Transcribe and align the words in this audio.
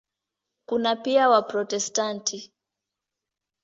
Kuna 0.65 0.95
pia 0.95 1.29
Waprotestanti. 1.29 2.51